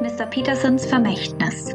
Mr. 0.00 0.26
Petersons 0.26 0.86
Vermächtnis. 0.86 1.74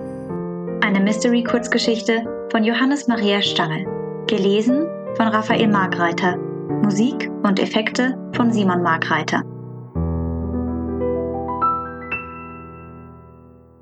Eine 0.81 1.01
Mystery-Kurzgeschichte 1.01 2.23
von 2.51 2.63
Johannes 2.63 3.05
Maria 3.09 3.41
Stangl. 3.41 3.85
Gelesen 4.27 4.87
von 5.15 5.27
Raphael 5.27 5.67
Margreiter. 5.67 6.37
Musik 6.81 7.29
und 7.43 7.59
Effekte 7.59 8.17
von 8.33 8.53
Simon 8.53 8.81
Margreiter. 8.81 9.43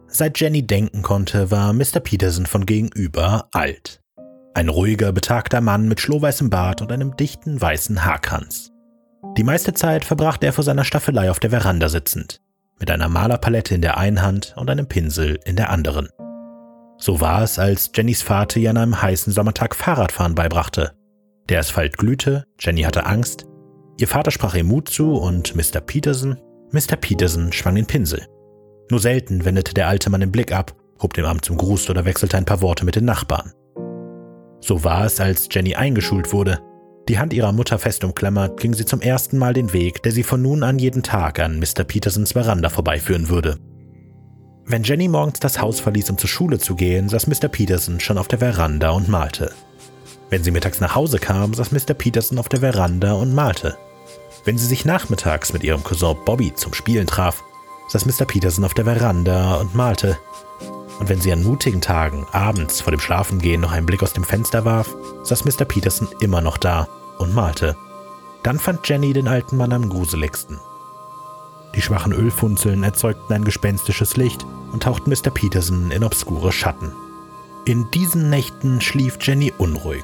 Seit 0.07 0.39
Jenny 0.39 0.65
denken 0.65 1.03
konnte, 1.03 1.51
war 1.51 1.71
Mr. 1.73 1.99
Peterson 1.99 2.47
von 2.47 2.65
gegenüber 2.65 3.47
alt. 3.51 4.01
Ein 4.55 4.69
ruhiger, 4.69 5.11
betagter 5.11 5.61
Mann 5.61 5.87
mit 5.87 5.99
schlohweißem 5.99 6.49
Bart 6.49 6.81
und 6.81 6.91
einem 6.91 7.15
dichten 7.15 7.61
weißen 7.61 8.03
Haarkranz. 8.05 8.71
Die 9.37 9.43
meiste 9.43 9.73
Zeit 9.73 10.03
verbrachte 10.03 10.47
er 10.47 10.53
vor 10.53 10.63
seiner 10.63 10.83
Staffelei 10.83 11.29
auf 11.29 11.39
der 11.39 11.51
Veranda 11.51 11.89
sitzend 11.89 12.41
mit 12.81 12.91
einer 12.91 13.07
Malerpalette 13.07 13.73
in 13.73 13.81
der 13.81 13.97
einen 13.97 14.21
Hand 14.21 14.53
und 14.57 14.69
einem 14.69 14.87
Pinsel 14.87 15.39
in 15.45 15.55
der 15.55 15.69
anderen. 15.69 16.09
So 16.97 17.21
war 17.21 17.43
es, 17.43 17.57
als 17.57 17.91
Jennys 17.95 18.21
Vater 18.21 18.59
ihr 18.59 18.71
an 18.71 18.77
einem 18.77 19.01
heißen 19.01 19.31
Sommertag 19.31 19.75
Fahrradfahren 19.75 20.35
beibrachte. 20.35 20.91
Der 21.47 21.59
Asphalt 21.59 21.97
glühte, 21.97 22.43
Jenny 22.59 22.81
hatte 22.81 23.05
Angst, 23.05 23.45
ihr 23.97 24.07
Vater 24.07 24.31
sprach 24.31 24.55
ihr 24.55 24.63
Mut 24.63 24.89
zu 24.89 25.13
und 25.13 25.55
Mr. 25.55 25.79
Peterson, 25.79 26.37
Mr. 26.71 26.97
Peterson 26.99 27.53
schwang 27.53 27.75
den 27.75 27.85
Pinsel. 27.85 28.25
Nur 28.89 28.99
selten 28.99 29.45
wendete 29.45 29.73
der 29.73 29.87
alte 29.87 30.09
Mann 30.09 30.21
den 30.21 30.31
Blick 30.31 30.51
ab, 30.51 30.75
hob 31.01 31.13
dem 31.13 31.25
Amt 31.25 31.45
zum 31.45 31.57
Gruß 31.57 31.89
oder 31.89 32.05
wechselte 32.05 32.37
ein 32.37 32.45
paar 32.45 32.61
Worte 32.61 32.83
mit 32.83 32.95
den 32.95 33.05
Nachbarn. 33.05 33.53
So 34.59 34.83
war 34.83 35.05
es, 35.05 35.19
als 35.19 35.47
Jenny 35.51 35.75
eingeschult 35.75 36.33
wurde 36.33 36.59
die 37.11 37.19
Hand 37.19 37.33
ihrer 37.33 37.51
Mutter 37.51 37.77
fest 37.77 38.05
umklammert, 38.05 38.61
ging 38.61 38.73
sie 38.73 38.85
zum 38.85 39.01
ersten 39.01 39.37
Mal 39.37 39.53
den 39.53 39.73
Weg, 39.73 40.01
der 40.01 40.13
sie 40.13 40.23
von 40.23 40.41
nun 40.41 40.63
an 40.63 40.79
jeden 40.79 41.03
Tag 41.03 41.41
an 41.41 41.59
Mr. 41.59 41.83
Petersons 41.83 42.31
Veranda 42.31 42.69
vorbeiführen 42.69 43.27
würde. 43.27 43.57
Wenn 44.65 44.83
Jenny 44.83 45.09
morgens 45.09 45.41
das 45.41 45.59
Haus 45.59 45.81
verließ, 45.81 46.09
um 46.09 46.17
zur 46.17 46.29
Schule 46.29 46.57
zu 46.57 46.73
gehen, 46.73 47.09
saß 47.09 47.27
Mr. 47.27 47.49
Peterson 47.49 47.99
schon 47.99 48.17
auf 48.17 48.29
der 48.29 48.39
Veranda 48.39 48.91
und 48.91 49.09
malte. 49.09 49.51
Wenn 50.29 50.41
sie 50.41 50.51
mittags 50.51 50.79
nach 50.79 50.95
Hause 50.95 51.19
kam, 51.19 51.53
saß 51.53 51.73
Mr. 51.73 51.93
Peterson 51.93 52.39
auf 52.39 52.47
der 52.47 52.61
Veranda 52.61 53.11
und 53.11 53.35
malte. 53.35 53.77
Wenn 54.45 54.57
sie 54.57 54.67
sich 54.67 54.85
nachmittags 54.85 55.51
mit 55.51 55.65
ihrem 55.65 55.83
Cousin 55.83 56.15
Bobby 56.23 56.53
zum 56.55 56.73
Spielen 56.73 57.07
traf, 57.07 57.43
saß 57.89 58.05
Mr. 58.05 58.23
Peterson 58.23 58.63
auf 58.63 58.73
der 58.73 58.85
Veranda 58.85 59.55
und 59.55 59.75
malte. 59.75 60.17
Und 61.01 61.09
wenn 61.09 61.19
sie 61.19 61.33
an 61.33 61.43
mutigen 61.43 61.81
Tagen 61.81 62.25
abends 62.31 62.79
vor 62.79 62.91
dem 62.91 63.01
Schlafengehen 63.01 63.59
noch 63.59 63.73
einen 63.73 63.85
Blick 63.85 64.01
aus 64.01 64.13
dem 64.13 64.23
Fenster 64.23 64.63
warf, 64.63 64.95
saß 65.23 65.43
Mr. 65.43 65.65
Peterson 65.65 66.07
immer 66.21 66.39
noch 66.39 66.55
da 66.55 66.87
und 67.21 67.33
malte. 67.33 67.75
Dann 68.43 68.59
fand 68.59 68.87
Jenny 68.87 69.13
den 69.13 69.27
alten 69.27 69.57
Mann 69.57 69.71
am 69.71 69.89
gruseligsten. 69.89 70.59
Die 71.75 71.81
schwachen 71.81 72.11
Ölfunzeln 72.11 72.83
erzeugten 72.83 73.33
ein 73.33 73.43
gespenstisches 73.43 74.17
Licht 74.17 74.45
und 74.71 74.83
tauchten 74.83 75.09
Mr. 75.09 75.29
Peterson 75.29 75.91
in 75.91 76.03
obskure 76.03 76.51
Schatten. 76.51 76.91
In 77.65 77.89
diesen 77.91 78.29
Nächten 78.29 78.81
schlief 78.81 79.17
Jenny 79.21 79.53
unruhig. 79.57 80.03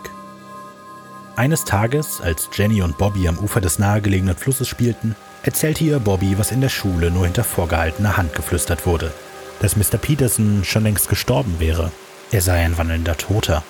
Eines 1.35 1.65
Tages, 1.65 2.21
als 2.21 2.49
Jenny 2.53 2.81
und 2.81 2.97
Bobby 2.97 3.27
am 3.27 3.37
Ufer 3.37 3.61
des 3.61 3.79
nahegelegenen 3.79 4.35
Flusses 4.35 4.67
spielten, 4.67 5.15
erzählte 5.43 5.83
ihr 5.83 5.99
Bobby, 5.99 6.37
was 6.37 6.51
in 6.51 6.61
der 6.61 6.69
Schule 6.69 7.11
nur 7.11 7.25
hinter 7.25 7.43
vorgehaltener 7.43 8.17
Hand 8.17 8.33
geflüstert 8.33 8.85
wurde 8.85 9.11
dass 9.59 9.75
Mr. 9.75 9.97
Peterson 9.97 10.63
schon 10.63 10.83
längst 10.83 11.09
gestorben 11.09 11.59
wäre. 11.59 11.91
Er 12.31 12.41
sei 12.41 12.63
ein 12.63 12.77
wandelnder 12.77 13.17
Toter. 13.17 13.63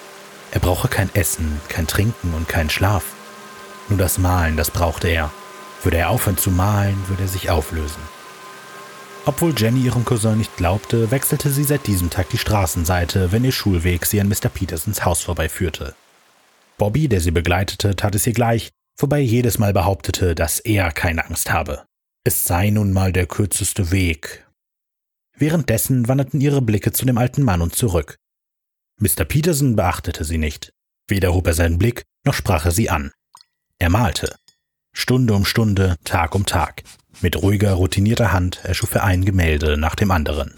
Er 0.51 0.59
brauche 0.59 0.87
kein 0.87 1.13
Essen, 1.13 1.61
kein 1.69 1.87
Trinken 1.87 2.33
und 2.33 2.47
keinen 2.47 2.69
Schlaf. 2.69 3.03
Nur 3.89 3.97
das 3.97 4.17
Malen, 4.17 4.57
das 4.57 4.71
brauchte 4.71 5.07
er. 5.07 5.31
Würde 5.83 5.97
er 5.97 6.09
aufhören 6.09 6.37
zu 6.37 6.51
malen, 6.51 6.97
würde 7.07 7.23
er 7.23 7.29
sich 7.29 7.49
auflösen. 7.49 8.01
Obwohl 9.25 9.53
Jenny 9.55 9.81
ihrem 9.81 10.05
Cousin 10.05 10.37
nicht 10.37 10.55
glaubte, 10.57 11.11
wechselte 11.11 11.49
sie 11.49 11.63
seit 11.63 11.85
diesem 11.87 12.09
Tag 12.09 12.29
die 12.29 12.37
Straßenseite, 12.37 13.31
wenn 13.31 13.43
ihr 13.43 13.51
Schulweg 13.51 14.05
sie 14.05 14.21
an 14.21 14.29
Mr. 14.29 14.49
Petersons 14.49 15.05
Haus 15.05 15.21
vorbeiführte. 15.23 15.95
Bobby, 16.77 17.07
der 17.07 17.21
sie 17.21 17.31
begleitete, 17.31 17.95
tat 17.95 18.15
es 18.15 18.25
ihr 18.27 18.33
gleich, 18.33 18.69
wobei 18.97 19.17
er 19.17 19.25
jedes 19.25 19.57
Mal 19.57 19.73
behauptete, 19.73 20.35
dass 20.35 20.59
er 20.59 20.91
keine 20.91 21.25
Angst 21.25 21.51
habe. 21.51 21.85
Es 22.23 22.45
sei 22.45 22.69
nun 22.69 22.93
mal 22.93 23.11
der 23.11 23.25
kürzeste 23.25 23.91
Weg, 23.91 24.47
Währenddessen 25.39 26.07
wanderten 26.07 26.41
ihre 26.41 26.61
Blicke 26.61 26.91
zu 26.91 27.05
dem 27.05 27.17
alten 27.19 27.43
Mann 27.43 27.61
und 27.61 27.75
zurück. 27.75 28.17
Mr. 28.99 29.23
Peterson 29.23 29.75
beachtete 29.75 30.25
sie 30.25 30.39
nicht. 30.39 30.73
Weder 31.07 31.33
hob 31.33 31.45
er 31.45 31.53
seinen 31.53 31.77
Blick, 31.77 32.03
noch 32.25 32.33
sprach 32.33 32.65
er 32.65 32.71
sie 32.71 32.89
an. 32.89 33.11
Er 33.79 33.89
malte. 33.89 34.35
Stunde 34.93 35.33
um 35.33 35.45
Stunde, 35.45 35.97
Tag 36.03 36.33
um 36.33 36.45
Tag. 36.45 36.83
Mit 37.21 37.41
ruhiger, 37.41 37.73
routinierter 37.73 38.31
Hand 38.31 38.59
erschuf 38.63 38.95
er 38.95 39.03
ein 39.03 39.25
Gemälde 39.25 39.77
nach 39.77 39.95
dem 39.95 40.11
anderen. 40.11 40.53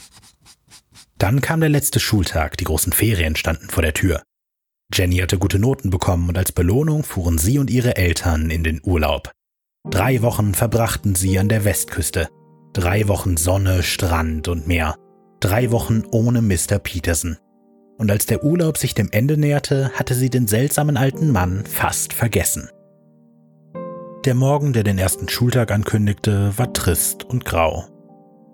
Dann 1.17 1.41
kam 1.41 1.59
der 1.59 1.69
letzte 1.69 1.99
Schultag, 1.99 2.57
die 2.57 2.63
großen 2.63 2.93
Ferien 2.93 3.35
standen 3.35 3.69
vor 3.69 3.83
der 3.83 3.93
Tür. 3.93 4.23
Jenny 4.93 5.17
hatte 5.17 5.37
gute 5.37 5.59
Noten 5.59 5.89
bekommen 5.89 6.29
und 6.29 6.37
als 6.37 6.51
Belohnung 6.51 7.03
fuhren 7.03 7.37
sie 7.37 7.59
und 7.59 7.69
ihre 7.69 7.97
Eltern 7.97 8.49
in 8.49 8.63
den 8.63 8.81
Urlaub. 8.83 9.31
Drei 9.89 10.21
Wochen 10.21 10.53
verbrachten 10.53 11.15
sie 11.15 11.37
an 11.37 11.49
der 11.49 11.65
Westküste, 11.65 12.29
Drei 12.73 13.07
Wochen 13.07 13.35
Sonne, 13.35 13.83
Strand 13.83 14.47
und 14.47 14.67
Meer. 14.67 14.95
Drei 15.39 15.71
Wochen 15.71 16.03
ohne 16.11 16.41
Mr. 16.41 16.79
Peterson. 16.79 17.37
Und 17.97 18.11
als 18.11 18.25
der 18.25 18.43
Urlaub 18.43 18.77
sich 18.77 18.93
dem 18.93 19.09
Ende 19.11 19.37
näherte, 19.37 19.91
hatte 19.95 20.13
sie 20.13 20.29
den 20.29 20.47
seltsamen 20.47 20.95
alten 20.95 21.31
Mann 21.31 21.65
fast 21.65 22.13
vergessen. 22.13 22.69
Der 24.25 24.35
Morgen, 24.35 24.73
der 24.73 24.83
den 24.83 24.97
ersten 24.97 25.29
Schultag 25.29 25.71
ankündigte, 25.71 26.51
war 26.57 26.73
trist 26.73 27.23
und 27.23 27.45
grau. 27.45 27.85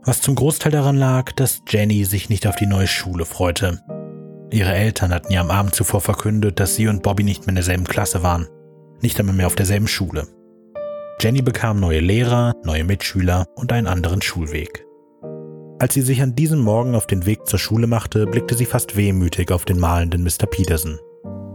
Was 0.04 0.22
zum 0.22 0.36
Großteil 0.36 0.72
daran 0.72 0.96
lag, 0.96 1.32
dass 1.32 1.64
Jenny 1.68 2.06
sich 2.06 2.30
nicht 2.30 2.46
auf 2.46 2.56
die 2.56 2.68
neue 2.68 2.86
Schule 2.86 3.26
freute. 3.26 3.82
Ihre 4.52 4.76
Eltern 4.76 5.12
hatten 5.12 5.34
ihr 5.34 5.42
am 5.42 5.50
Abend 5.50 5.74
zuvor 5.74 6.02
verkündet, 6.02 6.60
dass 6.60 6.76
sie 6.76 6.88
und 6.88 7.02
Bobby 7.02 7.24
nicht 7.24 7.42
mehr 7.42 7.50
in 7.50 7.56
derselben 7.56 7.86
Klasse 7.86 8.22
waren, 8.22 8.48
nicht 9.02 9.20
einmal 9.20 9.34
mehr 9.34 9.48
auf 9.48 9.56
derselben 9.56 9.88
Schule. 9.88 10.28
Jenny 11.20 11.42
bekam 11.42 11.80
neue 11.80 12.00
Lehrer, 12.00 12.54
neue 12.64 12.84
Mitschüler 12.84 13.48
und 13.56 13.74
einen 13.74 13.88
anderen 13.88 14.22
Schulweg. 14.22 14.86
Als 15.80 15.96
sie 15.96 16.04
sich 16.04 16.22
an 16.22 16.36
diesem 16.36 16.60
Morgen 16.60 16.94
auf 16.94 17.08
den 17.08 17.26
Weg 17.26 17.48
zur 17.48 17.58
Schule 17.58 17.88
machte, 17.88 18.28
blickte 18.28 18.54
sie 18.54 18.68
fast 18.68 18.96
wehmütig 18.98 19.52
auf 19.52 19.66
den 19.66 19.80
malenden 19.80 20.24
Mr. 20.24 20.46
Peterson. 20.46 21.00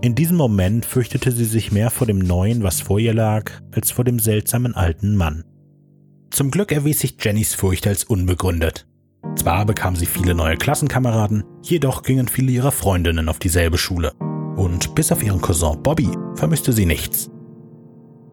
In 0.03 0.15
diesem 0.15 0.39
Moment 0.39 0.87
fürchtete 0.87 1.31
sie 1.31 1.45
sich 1.45 1.73
mehr 1.73 1.91
vor 1.91 2.07
dem 2.07 2.19
Neuen, 2.19 2.63
was 2.63 2.81
vor 2.81 2.99
ihr 2.99 3.13
lag, 3.13 3.51
als 3.73 3.91
vor 3.91 4.05
dem 4.05 4.19
seltsamen 4.19 4.75
alten 4.75 5.15
Mann. 5.15 5.45
Zum 6.31 6.51
Glück 6.51 6.73
erwies 6.73 7.01
sich 7.01 7.17
Jennys 7.21 7.55
Furcht 7.55 7.87
als 7.87 8.05
unbegründet. 8.05 8.87
Zwar 9.37 9.67
bekam 9.67 9.97
sie 9.97 10.07
viele 10.07 10.35
neue 10.35 10.57
Klassenkameraden, 10.57 11.45
jedoch 11.63 12.03
gingen 12.03 12.29
viele 12.29 12.51
ihrer 12.51 12.73
Freundinnen 12.73 13.29
auf 13.29 13.39
dieselbe 13.39 13.77
Schule. 13.77 14.13
Und 14.57 14.95
bis 14.95 15.13
auf 15.13 15.23
ihren 15.23 15.43
Cousin 15.43 15.83
Bobby 15.83 16.09
vermisste 16.35 16.73
sie 16.73 16.87
nichts. 16.87 17.31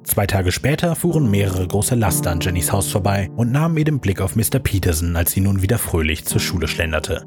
Zwei 0.04 0.26
Tage 0.26 0.54
später 0.54 0.96
fuhren 0.96 1.30
mehrere 1.30 1.68
große 1.68 1.96
Laster 1.96 2.32
an 2.32 2.40
Jennys 2.40 2.72
Haus 2.72 2.90
vorbei 2.90 3.30
und 3.36 3.52
nahmen 3.52 3.76
ihr 3.76 3.84
den 3.84 4.00
Blick 4.00 4.22
auf 4.22 4.38
Mr. 4.38 4.60
Peterson, 4.60 5.18
als 5.18 5.34
sie 5.34 5.42
nun 5.42 5.62
wieder 5.62 5.78
fröhlich 5.78 6.24
zur 6.24 6.40
Schule 6.40 6.70
schlenderte. 6.70 7.25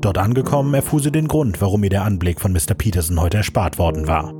Dort 0.00 0.18
angekommen 0.18 0.72
erfuhr 0.74 1.00
sie 1.00 1.12
den 1.12 1.28
Grund, 1.28 1.60
warum 1.60 1.84
ihr 1.84 1.90
der 1.90 2.04
Anblick 2.04 2.40
von 2.40 2.52
Mr. 2.52 2.74
Peterson 2.76 3.20
heute 3.20 3.38
erspart 3.38 3.78
worden 3.78 4.06
war. 4.06 4.32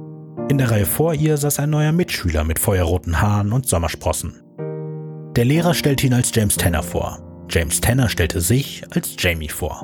In 0.49 0.59
der 0.59 0.71
Reihe 0.71 0.87
vor 0.87 1.15
ihr 1.15 1.37
saß 1.37 1.61
ein 1.61 1.71
neuer 1.71 1.93
Mitschüler 1.93 2.45
mit 2.45 2.59
feuerroten 2.59 3.21
Haaren 3.21 3.53
und 3.53 3.67
Sommersprossen. 3.67 4.43
Der 5.37 5.45
Lehrer 5.45 5.75
stellte 5.75 6.07
ihn 6.07 6.15
als 6.15 6.35
James 6.35 6.57
Tanner 6.57 6.83
vor. 6.83 7.21
James 7.51 7.81
Tanner 7.81 8.09
stellte 8.09 8.41
sich 8.41 8.83
als 8.91 9.15
Jamie 9.19 9.49
vor. 9.49 9.83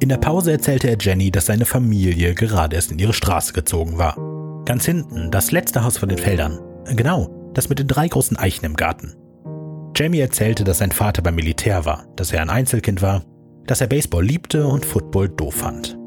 In 0.00 0.08
der 0.08 0.16
Pause 0.16 0.52
erzählte 0.52 0.88
er 0.88 0.98
Jenny, 0.98 1.30
dass 1.30 1.46
seine 1.46 1.64
Familie 1.64 2.34
gerade 2.34 2.76
erst 2.76 2.92
in 2.92 2.98
ihre 2.98 3.12
Straße 3.12 3.52
gezogen 3.52 3.98
war. 3.98 4.16
Ganz 4.64 4.84
hinten, 4.84 5.30
das 5.30 5.52
letzte 5.52 5.84
Haus 5.84 5.98
von 5.98 6.08
den 6.08 6.18
Feldern, 6.18 6.58
Genau, 6.94 7.50
das 7.54 7.68
mit 7.68 7.78
den 7.78 7.88
drei 7.88 8.06
großen 8.06 8.36
Eichen 8.36 8.64
im 8.64 8.76
Garten. 8.76 9.14
Jamie 9.96 10.20
erzählte, 10.20 10.62
dass 10.62 10.78
sein 10.78 10.92
Vater 10.92 11.22
beim 11.22 11.34
Militär 11.34 11.84
war, 11.84 12.06
dass 12.16 12.32
er 12.32 12.42
ein 12.42 12.50
Einzelkind 12.50 13.02
war, 13.02 13.24
dass 13.66 13.80
er 13.80 13.86
Baseball 13.86 14.24
liebte 14.24 14.66
und 14.66 14.84
Football 14.84 15.28
doof 15.28 15.54
fand. 15.54 15.98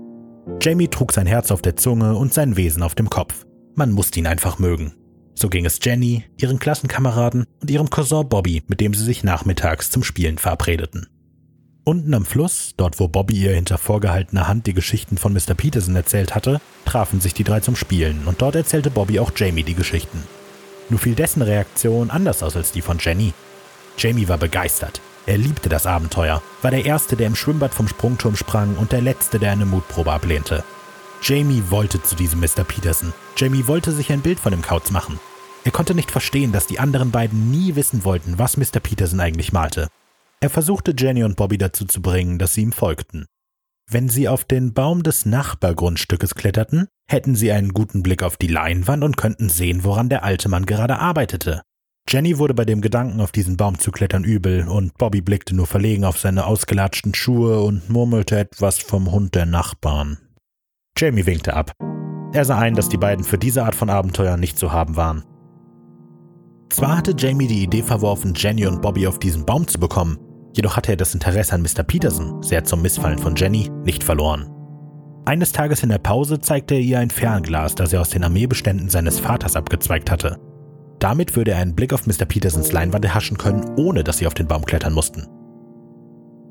Jamie 0.62 0.88
trug 0.88 1.12
sein 1.12 1.28
Herz 1.28 1.52
auf 1.52 1.62
der 1.62 1.76
Zunge 1.76 2.16
und 2.16 2.34
sein 2.34 2.58
Wesen 2.58 2.84
auf 2.84 2.96
dem 2.96 3.10
Kopf. 3.10 3.46
Man 3.76 3.92
musste 3.92 4.20
ihn 4.20 4.28
einfach 4.28 4.60
mögen. 4.60 4.94
So 5.36 5.48
ging 5.48 5.66
es 5.66 5.80
Jenny, 5.82 6.26
ihren 6.38 6.60
Klassenkameraden 6.60 7.46
und 7.62 7.72
ihrem 7.72 7.90
Cousin 7.90 8.28
Bobby, 8.28 8.64
mit 8.68 8.82
dem 8.82 8.94
sie 8.94 9.06
sich 9.06 9.24
nachmittags 9.24 9.90
zum 9.90 10.04
Spielen 10.04 10.38
verabredeten. 10.38 11.08
Unten 11.86 12.14
am 12.14 12.26
Fluss, 12.26 12.74
dort 12.76 13.00
wo 13.00 13.08
Bobby 13.08 13.36
ihr 13.36 13.54
hinter 13.54 13.78
vorgehaltener 13.78 14.48
Hand 14.48 14.68
die 14.68 14.74
Geschichten 14.74 15.18
von 15.18 15.34
Mr. 15.34 15.54
Peterson 15.56 15.96
erzählt 15.96 16.36
hatte, 16.36 16.60
trafen 16.86 17.22
sich 17.22 17.34
die 17.34 17.46
drei 17.46 17.62
zum 17.62 17.76
Spielen 17.76 18.24
und 18.26 18.42
dort 18.42 18.56
erzählte 18.56 18.92
Bobby 18.92 19.20
auch 19.20 19.32
Jamie 19.36 19.64
die 19.64 19.76
Geschichten. 19.76 20.24
Nur 20.90 21.00
fiel 21.00 21.16
dessen 21.16 21.42
Reaktion 21.42 22.10
anders 22.10 22.44
aus 22.44 22.56
als 22.56 22.72
die 22.72 22.82
von 22.82 22.98
Jenny. 23.00 23.34
Jamie 23.98 24.28
war 24.28 24.38
begeistert. 24.38 25.02
Er 25.26 25.38
liebte 25.38 25.70
das 25.70 25.86
Abenteuer, 25.86 26.42
war 26.62 26.72
der 26.72 26.86
Erste, 26.86 27.16
der 27.16 27.28
im 27.28 27.36
Schwimmbad 27.36 27.74
vom 27.74 27.88
Sprungturm 27.88 28.36
sprang 28.36 28.76
und 28.78 28.92
der 28.92 29.02
Letzte, 29.02 29.40
der 29.40 29.52
eine 29.52 29.66
Mutprobe 29.66 30.12
ablehnte. 30.12 30.64
Jamie 31.22 31.64
wollte 31.70 32.02
zu 32.02 32.16
diesem 32.16 32.40
Mr. 32.40 32.64
Peterson. 32.66 33.14
Jamie 33.36 33.68
wollte 33.68 33.92
sich 33.92 34.12
ein 34.12 34.22
Bild 34.22 34.40
von 34.40 34.52
dem 34.52 34.62
Kauz 34.62 34.92
machen. 34.92 35.20
Er 35.66 35.72
konnte 35.72 35.94
nicht 35.94 36.12
verstehen, 36.12 36.52
dass 36.52 36.68
die 36.68 36.80
anderen 36.80 37.12
beiden 37.12 37.52
nie 37.52 37.76
wissen 37.76 38.04
wollten, 38.06 38.40
was 38.40 38.58
Mr. 38.58 38.80
Peterson 38.82 39.20
eigentlich 39.20 39.52
malte. 39.52 39.90
Er 40.40 40.50
versuchte 40.50 40.94
Jenny 40.98 41.24
und 41.24 41.36
Bobby 41.36 41.58
dazu 41.58 41.86
zu 41.86 42.02
bringen, 42.02 42.40
dass 42.40 42.54
sie 42.54 42.62
ihm 42.62 42.72
folgten. 42.72 43.26
Wenn 43.92 44.08
sie 44.08 44.30
auf 44.30 44.46
den 44.46 44.74
Baum 44.74 45.04
des 45.04 45.26
Nachbargrundstückes 45.26 46.36
kletterten, 46.36 46.88
hätten 47.10 47.36
sie 47.36 47.52
einen 47.52 47.74
guten 47.74 48.04
Blick 48.04 48.24
auf 48.24 48.38
die 48.38 48.48
Leinwand 48.48 49.04
und 49.04 49.18
könnten 49.18 49.50
sehen, 49.50 49.84
woran 49.84 50.10
der 50.10 50.24
alte 50.24 50.48
Mann 50.48 50.66
gerade 50.66 51.00
arbeitete. 51.00 51.64
Jenny 52.12 52.40
wurde 52.40 52.56
bei 52.56 52.66
dem 52.66 52.82
Gedanken, 52.82 53.22
auf 53.22 53.32
diesen 53.32 53.56
Baum 53.56 53.78
zu 53.78 53.92
klettern, 53.92 54.24
übel, 54.24 54.68
und 54.68 54.98
Bobby 54.98 55.22
blickte 55.22 55.56
nur 55.56 55.68
verlegen 55.68 56.06
auf 56.06 56.18
seine 56.18 56.48
ausgelatschten 56.48 57.14
Schuhe 57.14 57.62
und 57.62 57.88
murmelte 57.88 58.40
etwas 58.40 58.80
vom 58.80 59.12
Hund 59.12 59.36
der 59.36 59.46
Nachbarn. 59.46 60.18
Jamie 60.98 61.28
winkte 61.28 61.54
ab. 61.54 61.72
Er 62.34 62.46
sah 62.46 62.58
ein, 62.58 62.74
dass 62.74 62.90
die 62.90 62.98
beiden 62.98 63.24
für 63.24 63.38
diese 63.38 63.64
Art 63.64 63.76
von 63.76 63.92
Abenteuer 63.92 64.38
nicht 64.38 64.58
zu 64.58 64.72
haben 64.72 64.96
waren. 64.96 65.24
Zwar 66.72 66.98
hatte 66.98 67.14
Jamie 67.16 67.46
die 67.46 67.62
Idee 67.62 67.84
verworfen, 67.84 68.34
Jenny 68.36 68.66
und 68.66 68.82
Bobby 68.82 69.06
auf 69.06 69.20
diesen 69.20 69.46
Baum 69.46 69.68
zu 69.68 69.80
bekommen, 69.80 70.18
jedoch 70.56 70.78
hatte 70.78 70.94
er 70.94 70.98
das 70.98 71.14
Interesse 71.14 71.54
an 71.54 71.62
Mr. 71.62 71.84
Peterson, 71.84 72.42
sehr 72.42 72.64
zum 72.64 72.82
Missfallen 72.82 73.20
von 73.20 73.36
Jenny, 73.36 73.70
nicht 73.84 74.04
verloren. 74.04 74.50
Eines 75.26 75.52
Tages 75.52 75.84
in 75.84 75.90
der 75.90 76.00
Pause 76.00 76.40
zeigte 76.40 76.74
er 76.74 76.82
ihr 76.82 76.98
ein 76.98 77.12
Fernglas, 77.12 77.76
das 77.76 77.94
er 77.94 78.02
aus 78.02 78.10
den 78.10 78.24
Armeebeständen 78.24 78.90
seines 78.90 79.20
Vaters 79.20 79.56
abgezweigt 79.56 80.10
hatte. 80.10 80.40
Damit 81.00 81.36
würde 81.36 81.52
er 81.52 81.60
einen 81.60 81.76
Blick 81.76 81.94
auf 81.94 82.06
Mr. 82.06 82.26
Petersons 82.26 82.72
Leinwand 82.72 83.06
erhaschen 83.06 83.38
können, 83.38 83.66
ohne 83.78 84.04
dass 84.04 84.18
sie 84.18 84.28
auf 84.28 84.34
den 84.34 84.48
Baum 84.48 84.66
klettern 84.66 84.94
mussten. 84.94 85.28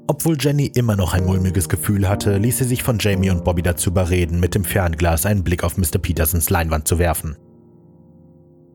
Obwohl 0.06 0.38
Jenny 0.40 0.72
immer 0.74 0.96
noch 0.96 1.12
ein 1.12 1.26
mulmiges 1.26 1.68
Gefühl 1.68 2.08
hatte, 2.08 2.38
ließ 2.38 2.58
sie 2.58 2.64
sich 2.64 2.82
von 2.82 2.98
Jamie 2.98 3.28
und 3.28 3.44
Bobby 3.44 3.60
dazu 3.60 3.90
überreden, 3.90 4.40
mit 4.40 4.54
dem 4.54 4.64
Fernglas 4.64 5.26
einen 5.26 5.44
Blick 5.44 5.64
auf 5.64 5.76
Mr. 5.76 5.98
Petersons 6.00 6.48
Leinwand 6.48 6.88
zu 6.88 6.98
werfen. 6.98 7.36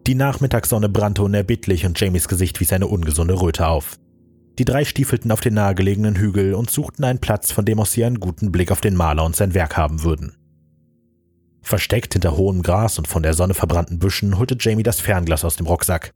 Die 0.06 0.16
Nachmittagssonne 0.16 0.90
brannte 0.90 1.24
unerbittlich 1.24 1.88
und 1.88 2.00
Jamies 2.00 2.28
Gesicht 2.28 2.60
wies 2.60 2.72
eine 2.72 2.88
ungesunde 2.88 3.42
Röte 3.42 3.68
auf. 3.68 3.98
Die 4.60 4.66
drei 4.66 4.86
stiefelten 4.86 5.32
auf 5.32 5.42
den 5.42 5.56
nahegelegenen 5.56 6.18
Hügel 6.18 6.54
und 6.54 6.70
suchten 6.70 7.04
einen 7.04 7.20
Platz, 7.20 7.52
von 7.52 7.66
dem 7.66 7.80
aus 7.80 7.94
sie 7.94 8.06
einen 8.06 8.20
guten 8.20 8.52
Blick 8.52 8.72
auf 8.72 8.82
den 8.82 8.96
Maler 8.96 9.26
und 9.26 9.36
sein 9.36 9.56
Werk 9.56 9.76
haben 9.76 10.04
würden. 10.04 10.36
Versteckt 11.64 12.14
hinter 12.14 12.38
hohem 12.38 12.62
Gras 12.62 12.98
und 13.00 13.08
von 13.08 13.24
der 13.24 13.34
Sonne 13.34 13.54
verbrannten 13.54 13.98
Büschen 13.98 14.38
holte 14.38 14.58
Jamie 14.60 14.84
das 14.84 15.00
Fernglas 15.00 15.46
aus 15.46 15.56
dem 15.56 15.66
Rucksack. 15.66 16.14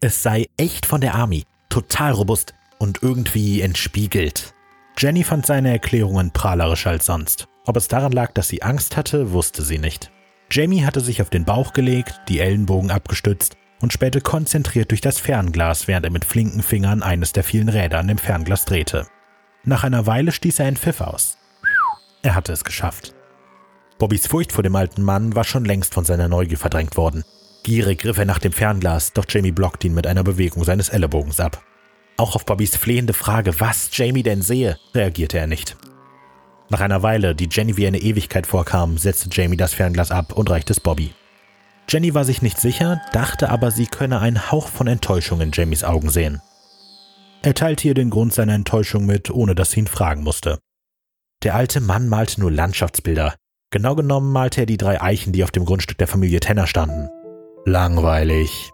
Es 0.00 0.22
sei 0.22 0.46
echt 0.56 0.86
von 0.86 1.00
der 1.00 1.16
Army, 1.16 1.44
total 1.68 2.12
robust, 2.12 2.54
und 2.78 3.02
irgendwie 3.02 3.60
entspiegelt. 3.60 4.54
Jenny 4.96 5.24
fand 5.24 5.44
seine 5.44 5.72
Erklärungen 5.72 6.30
prahlerischer 6.30 6.90
als 6.90 7.06
sonst. 7.06 7.48
Ob 7.66 7.76
es 7.76 7.88
daran 7.88 8.12
lag, 8.12 8.32
dass 8.32 8.48
sie 8.48 8.62
Angst 8.62 8.96
hatte, 8.96 9.32
wusste 9.32 9.62
sie 9.62 9.78
nicht. 9.78 10.12
Jamie 10.50 10.84
hatte 10.84 11.00
sich 11.00 11.20
auf 11.20 11.28
den 11.28 11.44
Bauch 11.44 11.72
gelegt, 11.72 12.20
die 12.28 12.38
Ellenbogen 12.38 12.92
abgestützt 12.92 13.56
und 13.80 13.92
spähte 13.92 14.20
konzentriert 14.20 14.90
durch 14.92 15.00
das 15.00 15.18
Fernglas, 15.18 15.88
während 15.88 16.06
er 16.06 16.12
mit 16.12 16.24
flinken 16.24 16.62
Fingern 16.62 17.02
eines 17.02 17.32
der 17.32 17.44
vielen 17.44 17.68
Räder 17.68 17.98
an 17.98 18.08
dem 18.08 18.18
Fernglas 18.18 18.64
drehte. 18.64 19.06
Nach 19.64 19.84
einer 19.84 20.06
Weile 20.06 20.32
stieß 20.32 20.60
er 20.60 20.66
einen 20.66 20.76
Pfiff 20.76 21.00
aus. 21.00 21.36
Er 22.22 22.34
hatte 22.34 22.52
es 22.52 22.64
geschafft. 22.64 23.14
Bobbys 23.98 24.28
Furcht 24.28 24.52
vor 24.52 24.62
dem 24.62 24.76
alten 24.76 25.02
Mann 25.02 25.34
war 25.34 25.42
schon 25.42 25.64
längst 25.64 25.92
von 25.92 26.04
seiner 26.04 26.28
Neugier 26.28 26.58
verdrängt 26.58 26.96
worden. 26.96 27.24
Gierig 27.64 27.98
griff 27.98 28.18
er 28.18 28.26
nach 28.26 28.38
dem 28.38 28.52
Fernglas, 28.52 29.12
doch 29.12 29.24
Jamie 29.28 29.50
blockte 29.50 29.88
ihn 29.88 29.94
mit 29.94 30.06
einer 30.06 30.22
Bewegung 30.22 30.62
seines 30.62 30.88
Ellenbogens 30.88 31.40
ab. 31.40 31.64
Auch 32.16 32.36
auf 32.36 32.46
Bobbys 32.46 32.76
flehende 32.76 33.12
Frage, 33.12 33.58
was 33.60 33.90
Jamie 33.92 34.22
denn 34.22 34.40
sehe, 34.40 34.78
reagierte 34.94 35.38
er 35.38 35.48
nicht. 35.48 35.76
Nach 36.70 36.80
einer 36.80 37.02
Weile, 37.02 37.34
die 37.34 37.48
Jenny 37.50 37.76
wie 37.76 37.86
eine 37.86 37.98
Ewigkeit 37.98 38.46
vorkam, 38.46 38.98
setzte 38.98 39.30
Jamie 39.32 39.56
das 39.56 39.74
Fernglas 39.74 40.10
ab 40.10 40.32
und 40.32 40.48
reichte 40.48 40.72
es 40.72 40.80
Bobby. 40.80 41.12
Jenny 41.88 42.14
war 42.14 42.24
sich 42.24 42.42
nicht 42.42 42.60
sicher, 42.60 43.00
dachte 43.12 43.48
aber, 43.48 43.70
sie 43.70 43.86
könne 43.86 44.20
einen 44.20 44.50
Hauch 44.52 44.68
von 44.68 44.86
Enttäuschung 44.86 45.40
in 45.40 45.50
Jamies 45.52 45.84
Augen 45.84 46.10
sehen. 46.10 46.40
Er 47.42 47.54
teilte 47.54 47.88
ihr 47.88 47.94
den 47.94 48.10
Grund 48.10 48.32
seiner 48.32 48.54
Enttäuschung 48.54 49.06
mit, 49.06 49.30
ohne 49.30 49.54
dass 49.54 49.72
sie 49.72 49.80
ihn 49.80 49.86
fragen 49.86 50.22
musste. 50.22 50.58
Der 51.42 51.54
alte 51.54 51.80
Mann 51.80 52.08
malte 52.08 52.40
nur 52.40 52.52
Landschaftsbilder. 52.52 53.34
Genau 53.70 53.94
genommen 53.94 54.32
malte 54.32 54.62
er 54.62 54.66
die 54.66 54.78
drei 54.78 55.00
Eichen, 55.00 55.32
die 55.32 55.44
auf 55.44 55.50
dem 55.50 55.64
Grundstück 55.64 55.98
der 55.98 56.08
Familie 56.08 56.40
Tenner 56.40 56.66
standen. 56.66 57.08
Langweilig, 57.64 58.72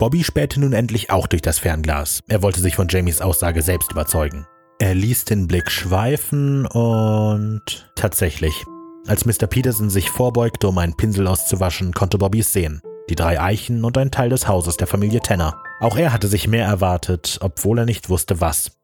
Bobby 0.00 0.24
spähte 0.24 0.58
nun 0.58 0.72
endlich 0.72 1.10
auch 1.10 1.26
durch 1.26 1.42
das 1.42 1.58
Fernglas. 1.58 2.22
Er 2.26 2.40
wollte 2.40 2.62
sich 2.62 2.74
von 2.74 2.88
Jamies 2.88 3.20
Aussage 3.20 3.60
selbst 3.60 3.92
überzeugen. 3.92 4.46
Er 4.78 4.94
ließ 4.94 5.26
den 5.26 5.46
Blick 5.46 5.70
schweifen 5.70 6.64
und 6.64 7.92
tatsächlich. 7.96 8.64
Als 9.06 9.26
Mr. 9.26 9.46
Peterson 9.46 9.90
sich 9.90 10.08
vorbeugte, 10.08 10.68
um 10.68 10.78
einen 10.78 10.96
Pinsel 10.96 11.26
auszuwaschen, 11.26 11.92
konnte 11.92 12.16
Bobby 12.16 12.38
es 12.38 12.50
sehen. 12.50 12.80
Die 13.10 13.14
drei 13.14 13.38
Eichen 13.38 13.84
und 13.84 13.98
ein 13.98 14.10
Teil 14.10 14.30
des 14.30 14.48
Hauses 14.48 14.78
der 14.78 14.86
Familie 14.86 15.20
Tanner. 15.20 15.62
Auch 15.80 15.98
er 15.98 16.14
hatte 16.14 16.28
sich 16.28 16.48
mehr 16.48 16.64
erwartet, 16.64 17.36
obwohl 17.42 17.80
er 17.80 17.84
nicht 17.84 18.08
wusste, 18.08 18.40
was. 18.40 18.79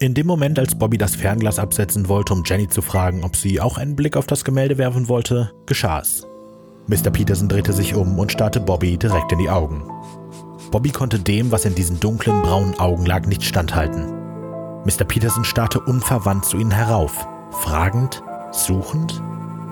In 0.00 0.12
dem 0.12 0.26
Moment, 0.26 0.58
als 0.58 0.74
Bobby 0.74 0.98
das 0.98 1.14
Fernglas 1.14 1.60
absetzen 1.60 2.08
wollte, 2.08 2.32
um 2.32 2.42
Jenny 2.44 2.68
zu 2.68 2.82
fragen, 2.82 3.22
ob 3.22 3.36
sie 3.36 3.60
auch 3.60 3.78
einen 3.78 3.94
Blick 3.94 4.16
auf 4.16 4.26
das 4.26 4.44
Gemälde 4.44 4.76
werfen 4.76 5.08
wollte, 5.08 5.52
geschah 5.66 6.00
es. 6.00 6.26
Mr. 6.88 7.10
Peterson 7.10 7.48
drehte 7.48 7.72
sich 7.72 7.94
um 7.94 8.18
und 8.18 8.32
starrte 8.32 8.58
Bobby 8.58 8.98
direkt 8.98 9.30
in 9.30 9.38
die 9.38 9.48
Augen. 9.48 9.84
Bobby 10.72 10.90
konnte 10.90 11.20
dem, 11.20 11.52
was 11.52 11.64
in 11.64 11.76
diesen 11.76 12.00
dunklen 12.00 12.42
braunen 12.42 12.76
Augen 12.80 13.06
lag, 13.06 13.26
nicht 13.26 13.44
standhalten. 13.44 14.06
Mr. 14.84 15.04
Peterson 15.04 15.44
starrte 15.44 15.78
unverwandt 15.78 16.44
zu 16.44 16.58
ihnen 16.58 16.72
herauf, 16.72 17.26
fragend, 17.52 18.20
suchend, 18.50 19.22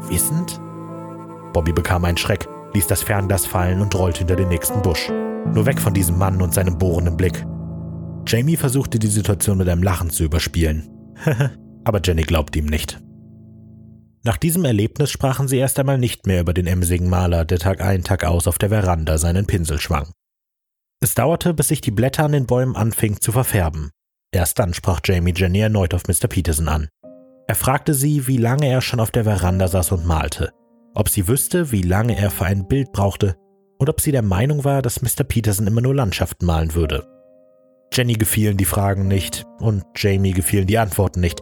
wissend. 0.09 0.61
Bobby 1.53 1.73
bekam 1.73 2.05
einen 2.05 2.17
Schreck, 2.17 2.49
ließ 2.75 2.87
das 2.87 3.03
Fernglas 3.03 3.45
fallen 3.45 3.81
und 3.81 3.95
rollte 3.97 4.21
hinter 4.21 4.37
den 4.37 4.51
nächsten 4.51 4.83
Busch. 4.83 5.11
Nur 5.53 5.67
weg 5.67 5.81
von 5.81 5.93
diesem 5.93 6.17
Mann 6.17 6.41
und 6.41 6.55
seinem 6.55 6.79
bohrenden 6.79 7.17
Blick. 7.17 7.45
Jamie 8.27 8.57
versuchte 8.57 8.99
die 8.99 9.09
Situation 9.09 9.59
mit 9.59 9.69
einem 9.69 9.83
Lachen 9.83 10.11
zu 10.11 10.25
überspielen. 10.25 10.89
Aber 11.85 12.01
Jenny 12.03 12.23
glaubte 12.23 12.58
ihm 12.58 12.67
nicht. 12.67 13.01
Nach 14.25 14.37
diesem 14.37 14.65
Erlebnis 14.65 15.11
sprachen 15.11 15.49
sie 15.49 15.56
erst 15.56 15.79
einmal 15.81 15.99
nicht 15.99 16.27
mehr 16.27 16.41
über 16.41 16.55
den 16.55 16.69
emsigen 16.69 17.11
Maler, 17.11 17.44
der 17.44 17.58
Tag 17.58 17.81
ein, 17.81 18.05
Tag 18.05 18.25
aus 18.25 18.46
auf 18.46 18.58
der 18.58 18.69
Veranda 18.69 19.19
seinen 19.19 19.46
Pinsel 19.46 19.81
schwang. 19.81 20.13
Es 21.01 21.15
dauerte, 21.15 21.53
bis 21.55 21.69
sich 21.69 21.81
die 21.81 21.91
Blätter 21.91 22.25
an 22.25 22.32
den 22.32 22.46
Bäumen 22.46 22.77
anfingen 22.77 23.20
zu 23.20 23.32
verfärben. 23.32 23.91
Erst 24.32 24.61
dann 24.61 24.75
sprach 24.75 25.01
Jamie 25.05 25.35
Jenny 25.35 25.58
erneut 25.58 25.93
auf 25.93 26.05
Mr. 26.06 26.29
Peterson 26.29 26.69
an. 26.69 26.89
Er 27.49 27.56
fragte 27.56 27.93
sie, 27.93 28.29
wie 28.29 28.37
lange 28.37 28.69
er 28.69 28.81
schon 28.81 29.01
auf 29.01 29.11
der 29.11 29.25
Veranda 29.25 29.67
saß 29.67 29.91
und 29.93 30.06
malte, 30.06 30.53
ob 30.94 31.08
sie 31.08 31.27
wüsste, 31.27 31.73
wie 31.73 31.82
lange 31.82 32.17
er 32.17 32.31
für 32.31 32.44
ein 32.44 32.69
Bild 32.69 32.93
brauchte 32.93 33.35
und 33.79 33.91
ob 33.91 34.01
sie 34.01 34.13
der 34.13 34.23
Meinung 34.23 34.65
war, 34.65 34.81
dass 34.81 35.03
Mr. 35.03 35.25
Peterson 35.25 35.67
immer 35.67 35.81
nur 35.81 35.96
Landschaften 35.96 36.46
malen 36.46 36.75
würde. 36.75 37.12
Jenny 37.93 38.15
gefielen 38.15 38.56
die 38.56 38.65
Fragen 38.65 39.06
nicht 39.06 39.44
und 39.61 39.84
Jamie 39.94 40.32
gefielen 40.32 40.67
die 40.67 40.79
Antworten 40.79 41.20
nicht, 41.20 41.41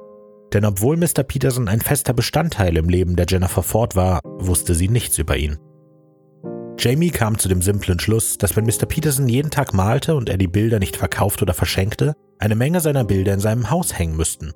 denn 0.53 0.65
obwohl 0.65 0.97
Mr. 0.97 1.23
Peterson 1.23 1.69
ein 1.69 1.81
fester 1.81 2.13
Bestandteil 2.13 2.77
im 2.77 2.89
Leben 2.89 3.15
der 3.15 3.27
Jennifer 3.29 3.63
Ford 3.63 3.95
war, 3.95 4.21
wusste 4.25 4.75
sie 4.75 4.89
nichts 4.89 5.19
über 5.19 5.37
ihn. 5.37 5.59
Jamie 6.77 7.11
kam 7.11 7.39
zu 7.39 7.49
dem 7.49 7.63
simplen 7.63 8.01
Schluss, 8.01 8.37
dass 8.37 8.57
wenn 8.57 8.65
Mr. 8.65 8.87
Peterson 8.89 9.29
jeden 9.29 9.51
Tag 9.51 9.75
malte 9.75 10.17
und 10.17 10.29
er 10.29 10.39
die 10.39 10.49
Bilder 10.49 10.81
nicht 10.81 10.97
verkaufte 10.97 11.45
oder 11.45 11.55
verschenkte, 11.55 12.15
eine 12.39 12.57
Menge 12.57 12.81
seiner 12.81 13.05
Bilder 13.05 13.35
in 13.35 13.41
seinem 13.41 13.71
Haus 13.71 13.97
hängen 13.97 14.17
müssten. 14.17 14.53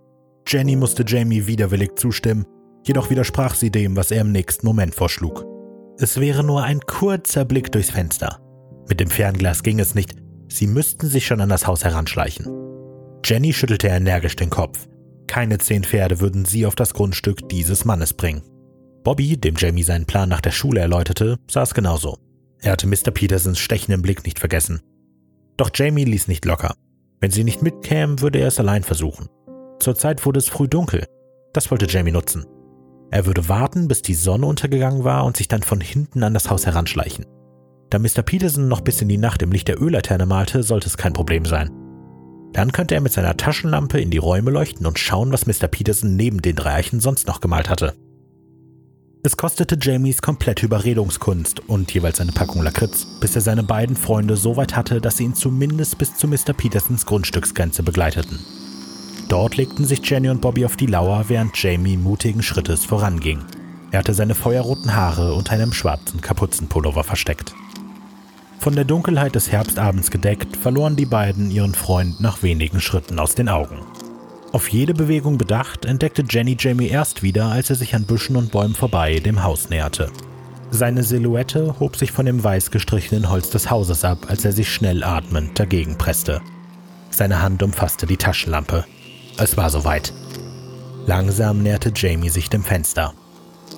Jenny 0.48 0.74
musste 0.74 1.04
Jamie 1.06 1.46
widerwillig 1.46 1.96
zustimmen, 1.96 2.44
jedoch 2.84 3.08
widersprach 3.08 3.54
sie 3.54 3.70
dem, 3.70 3.94
was 3.94 4.10
er 4.10 4.22
im 4.22 4.32
nächsten 4.32 4.66
Moment 4.66 4.94
vorschlug. 4.94 5.44
Es 5.98 6.18
wäre 6.18 6.42
nur 6.42 6.64
ein 6.64 6.80
kurzer 6.80 7.44
Blick 7.44 7.70
durchs 7.70 7.90
Fenster. 7.90 8.40
Mit 8.88 9.00
dem 9.00 9.10
Fernglas 9.10 9.62
ging 9.62 9.78
es 9.78 9.94
nicht, 9.94 10.16
sie 10.54 10.66
müssten 10.66 11.08
sich 11.08 11.26
schon 11.26 11.40
an 11.40 11.48
das 11.48 11.66
Haus 11.66 11.84
heranschleichen. 11.84 12.46
Jenny 13.24 13.52
schüttelte 13.52 13.88
energisch 13.88 14.36
den 14.36 14.50
Kopf. 14.50 14.86
Keine 15.26 15.58
zehn 15.58 15.84
Pferde 15.84 16.20
würden 16.20 16.44
sie 16.44 16.66
auf 16.66 16.74
das 16.74 16.94
Grundstück 16.94 17.48
dieses 17.48 17.84
Mannes 17.84 18.12
bringen. 18.12 18.42
Bobby, 19.02 19.36
dem 19.36 19.54
Jamie 19.56 19.82
seinen 19.82 20.06
Plan 20.06 20.28
nach 20.28 20.40
der 20.40 20.50
Schule 20.50 20.80
erläuterte, 20.80 21.36
saß 21.50 21.74
genauso. 21.74 22.18
Er 22.60 22.72
hatte 22.72 22.86
Mr. 22.86 23.10
Petersons 23.10 23.58
stechenden 23.58 24.02
Blick 24.02 24.24
nicht 24.24 24.38
vergessen. 24.38 24.80
Doch 25.56 25.70
Jamie 25.74 26.04
ließ 26.04 26.28
nicht 26.28 26.44
locker. 26.44 26.74
Wenn 27.20 27.30
sie 27.30 27.44
nicht 27.44 27.62
mitkämen, 27.62 28.20
würde 28.20 28.38
er 28.38 28.48
es 28.48 28.60
allein 28.60 28.82
versuchen. 28.82 29.28
Zurzeit 29.80 30.24
wurde 30.24 30.38
es 30.38 30.48
früh 30.48 30.68
dunkel. 30.68 31.06
Das 31.52 31.70
wollte 31.70 31.86
Jamie 31.86 32.12
nutzen. 32.12 32.46
Er 33.10 33.26
würde 33.26 33.48
warten, 33.48 33.88
bis 33.88 34.02
die 34.02 34.14
Sonne 34.14 34.46
untergegangen 34.46 35.04
war 35.04 35.24
und 35.24 35.36
sich 35.36 35.48
dann 35.48 35.62
von 35.62 35.80
hinten 35.80 36.22
an 36.22 36.34
das 36.34 36.50
Haus 36.50 36.66
heranschleichen. 36.66 37.26
Da 37.94 38.00
Mr. 38.00 38.22
Peterson 38.22 38.66
noch 38.66 38.80
bis 38.80 39.00
in 39.02 39.08
die 39.08 39.18
Nacht 39.18 39.40
im 39.42 39.52
Licht 39.52 39.68
der 39.68 39.80
Öllaterne 39.80 40.26
malte, 40.26 40.64
sollte 40.64 40.88
es 40.88 40.96
kein 40.96 41.12
Problem 41.12 41.44
sein. 41.44 41.70
Dann 42.52 42.72
könnte 42.72 42.96
er 42.96 43.00
mit 43.00 43.12
seiner 43.12 43.36
Taschenlampe 43.36 44.00
in 44.00 44.10
die 44.10 44.18
Räume 44.18 44.50
leuchten 44.50 44.84
und 44.84 44.98
schauen, 44.98 45.30
was 45.30 45.46
Mr. 45.46 45.68
Peterson 45.68 46.16
neben 46.16 46.42
den 46.42 46.56
drei 46.56 46.74
Eichen 46.74 46.98
sonst 46.98 47.28
noch 47.28 47.40
gemalt 47.40 47.70
hatte. 47.70 47.94
Es 49.22 49.36
kostete 49.36 49.78
Jamies 49.80 50.22
komplette 50.22 50.66
Überredungskunst 50.66 51.68
und 51.68 51.94
jeweils 51.94 52.20
eine 52.20 52.32
Packung 52.32 52.62
Lakritz, 52.62 53.06
bis 53.20 53.36
er 53.36 53.42
seine 53.42 53.62
beiden 53.62 53.94
Freunde 53.94 54.36
so 54.36 54.56
weit 54.56 54.74
hatte, 54.74 55.00
dass 55.00 55.18
sie 55.18 55.24
ihn 55.26 55.36
zumindest 55.36 55.96
bis 55.96 56.16
zu 56.16 56.26
Mr. 56.26 56.52
Petersons 56.52 57.06
Grundstücksgrenze 57.06 57.84
begleiteten. 57.84 58.40
Dort 59.28 59.56
legten 59.56 59.84
sich 59.84 60.04
Jenny 60.04 60.30
und 60.30 60.40
Bobby 60.40 60.64
auf 60.64 60.74
die 60.74 60.86
Lauer, 60.86 61.26
während 61.28 61.56
Jamie 61.62 61.96
mutigen 61.96 62.42
Schrittes 62.42 62.84
voranging. 62.84 63.38
Er 63.92 64.00
hatte 64.00 64.14
seine 64.14 64.34
feuerroten 64.34 64.96
Haare 64.96 65.34
unter 65.34 65.52
einem 65.52 65.72
schwarzen 65.72 66.20
Kapuzenpullover 66.20 67.04
versteckt. 67.04 67.54
Von 68.64 68.76
der 68.76 68.86
Dunkelheit 68.86 69.34
des 69.34 69.52
Herbstabends 69.52 70.10
gedeckt, 70.10 70.56
verloren 70.56 70.96
die 70.96 71.04
beiden 71.04 71.50
ihren 71.50 71.74
Freund 71.74 72.18
nach 72.20 72.42
wenigen 72.42 72.80
Schritten 72.80 73.18
aus 73.18 73.34
den 73.34 73.50
Augen. 73.50 73.80
Auf 74.52 74.70
jede 74.70 74.94
Bewegung 74.94 75.36
bedacht, 75.36 75.84
entdeckte 75.84 76.24
Jenny 76.26 76.56
Jamie 76.58 76.88
erst 76.88 77.22
wieder, 77.22 77.48
als 77.48 77.68
er 77.68 77.76
sich 77.76 77.94
an 77.94 78.06
Büschen 78.06 78.36
und 78.36 78.52
Bäumen 78.52 78.74
vorbei 78.74 79.18
dem 79.18 79.42
Haus 79.42 79.68
näherte. 79.68 80.10
Seine 80.70 81.02
Silhouette 81.02 81.78
hob 81.78 81.96
sich 81.96 82.10
von 82.10 82.24
dem 82.24 82.42
weiß 82.42 82.70
gestrichenen 82.70 83.28
Holz 83.28 83.50
des 83.50 83.70
Hauses 83.70 84.02
ab, 84.02 84.28
als 84.28 84.46
er 84.46 84.52
sich 84.52 84.72
schnell 84.72 85.04
atmend 85.04 85.60
dagegen 85.60 85.98
presste. 85.98 86.40
Seine 87.10 87.42
Hand 87.42 87.62
umfasste 87.62 88.06
die 88.06 88.16
Taschenlampe. 88.16 88.86
Es 89.36 89.58
war 89.58 89.68
soweit. 89.68 90.14
Langsam 91.04 91.62
näherte 91.62 91.92
Jamie 91.94 92.30
sich 92.30 92.48
dem 92.48 92.64
Fenster. 92.64 93.12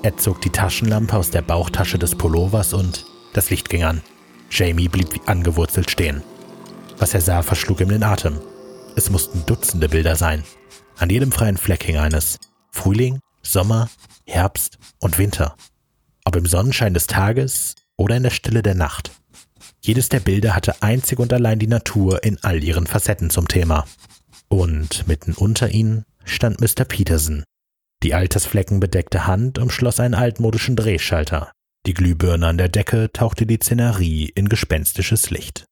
Er 0.04 0.16
zog 0.16 0.40
die 0.42 0.50
Taschenlampe 0.50 1.16
aus 1.16 1.32
der 1.32 1.42
Bauchtasche 1.42 1.98
des 1.98 2.14
Pullovers 2.14 2.72
und 2.72 3.04
das 3.32 3.50
Licht 3.50 3.68
ging 3.68 3.82
an. 3.82 4.00
Jamie 4.50 4.88
blieb 4.88 5.14
wie 5.14 5.20
angewurzelt 5.26 5.90
stehen. 5.90 6.22
Was 6.98 7.14
er 7.14 7.20
sah, 7.20 7.42
verschlug 7.42 7.80
ihm 7.80 7.88
den 7.88 8.02
Atem. 8.02 8.40
Es 8.96 9.10
mussten 9.10 9.44
Dutzende 9.46 9.88
Bilder 9.88 10.16
sein. 10.16 10.44
An 10.96 11.10
jedem 11.10 11.32
freien 11.32 11.56
Fleck 11.56 11.84
hing 11.84 11.98
eines. 11.98 12.38
Frühling, 12.70 13.20
Sommer, 13.42 13.90
Herbst 14.26 14.78
und 15.00 15.18
Winter. 15.18 15.56
Ob 16.24 16.36
im 16.36 16.46
Sonnenschein 16.46 16.94
des 16.94 17.06
Tages 17.06 17.74
oder 17.96 18.16
in 18.16 18.22
der 18.22 18.30
Stille 18.30 18.62
der 18.62 18.74
Nacht. 18.74 19.12
Jedes 19.82 20.08
der 20.08 20.20
Bilder 20.20 20.56
hatte 20.56 20.82
einzig 20.82 21.18
und 21.18 21.32
allein 21.32 21.58
die 21.58 21.66
Natur 21.66 22.24
in 22.24 22.38
all 22.42 22.64
ihren 22.64 22.86
Facetten 22.86 23.30
zum 23.30 23.46
Thema. 23.48 23.86
Und 24.48 25.06
mitten 25.06 25.34
unter 25.34 25.70
ihnen 25.70 26.04
stand 26.24 26.60
Mr. 26.60 26.84
Peterson. 26.84 27.44
Die 28.02 28.14
Altersflecken 28.14 28.80
bedeckte 28.80 29.26
Hand 29.26 29.58
umschloss 29.58 30.00
einen 30.00 30.14
altmodischen 30.14 30.76
Drehschalter. 30.76 31.52
Die 31.86 31.94
Glühbirne 31.94 32.48
an 32.48 32.58
der 32.58 32.68
Decke 32.68 33.12
tauchte 33.12 33.46
die 33.46 33.58
Szenerie 33.62 34.28
in 34.34 34.48
gespenstisches 34.48 35.30
Licht. 35.30 35.66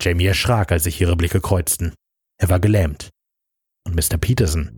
Jamie 0.00 0.24
erschrak, 0.24 0.72
als 0.72 0.84
sich 0.84 0.98
ihre 0.98 1.16
Blicke 1.16 1.42
kreuzten. 1.42 1.92
Er 2.38 2.48
war 2.48 2.60
gelähmt. 2.60 3.10
Und 3.86 3.94
Mr. 3.94 4.16
Peterson, 4.16 4.70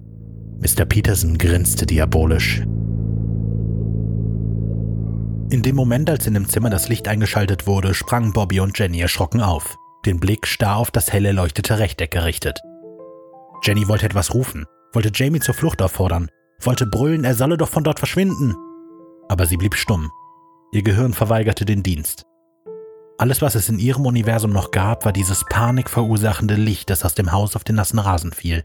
Mr. 0.61 0.85
Peterson 0.85 1.39
grinste 1.39 1.87
diabolisch. 1.87 2.63
In 5.51 5.63
dem 5.63 5.77
Moment, 5.77 6.11
als 6.11 6.27
in 6.27 6.35
dem 6.35 6.49
Zimmer 6.49 6.71
das 6.71 6.89
Licht 6.89 7.07
eingeschaltet 7.07 7.69
wurde, 7.69 7.95
sprangen 7.95 8.33
Bobby 8.33 8.59
und 8.59 8.77
Jenny 8.77 9.01
erschrocken 9.01 9.41
auf, 9.41 9.77
den 10.05 10.19
Blick 10.19 10.49
starr 10.49 10.79
auf 10.79 10.91
das 10.91 11.13
helle 11.13 11.31
leuchtete 11.31 11.79
Rechteck 11.79 12.11
gerichtet. 12.11 12.61
Jenny 13.63 13.87
wollte 13.87 14.07
etwas 14.07 14.35
rufen, 14.35 14.67
wollte 14.93 15.13
Jamie 15.15 15.41
zur 15.41 15.55
Flucht 15.55 15.81
auffordern, 15.81 16.29
wollte 16.61 16.87
brüllen, 16.87 17.23
er 17.23 17.37
solle 17.37 17.57
doch 17.57 17.69
von 17.69 17.85
dort 17.85 18.01
verschwinden. 18.01 18.57
Aber 19.29 19.47
sie 19.47 19.57
blieb 19.57 19.77
stumm. 19.77 20.11
Ihr 20.75 20.83
Gehirn 20.83 21.13
verweigerte 21.13 21.67
den 21.67 21.83
Dienst. 21.83 22.25
Alles, 23.19 23.43
was 23.43 23.55
es 23.55 23.69
in 23.69 23.79
ihrem 23.79 24.07
Universum 24.07 24.53
noch 24.53 24.71
gab, 24.71 25.05
war 25.05 25.13
dieses 25.13 25.45
panikverursachende 25.45 26.55
Licht, 26.55 26.89
das 26.89 27.05
aus 27.05 27.15
dem 27.15 27.31
Haus 27.31 27.57
auf 27.57 27.63
den 27.63 27.77
nassen 27.77 27.99
Rasen 27.99 28.33
fiel. 28.33 28.65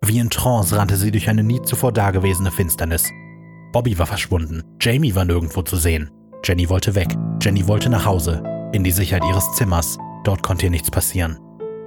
Wie 0.00 0.20
in 0.20 0.30
Trance 0.30 0.76
rannte 0.76 0.96
sie 0.96 1.10
durch 1.10 1.28
eine 1.28 1.42
nie 1.42 1.60
zuvor 1.62 1.90
dagewesene 1.90 2.52
Finsternis. 2.52 3.10
Bobby 3.72 3.98
war 3.98 4.06
verschwunden, 4.06 4.62
Jamie 4.80 5.16
war 5.16 5.24
nirgendwo 5.24 5.62
zu 5.62 5.76
sehen. 5.76 6.08
Jenny 6.44 6.68
wollte 6.68 6.94
weg, 6.94 7.16
Jenny 7.42 7.66
wollte 7.66 7.90
nach 7.90 8.06
Hause, 8.06 8.40
in 8.72 8.84
die 8.84 8.92
Sicherheit 8.92 9.24
ihres 9.28 9.52
Zimmers, 9.54 9.98
dort 10.22 10.44
konnte 10.44 10.66
ihr 10.66 10.70
nichts 10.70 10.90
passieren. 10.90 11.40